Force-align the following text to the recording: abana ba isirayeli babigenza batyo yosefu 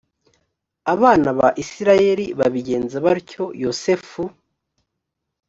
abana 0.93 1.29
ba 1.39 1.47
isirayeli 1.63 2.25
babigenza 2.39 2.95
batyo 3.05 3.43
yosefu 3.63 4.21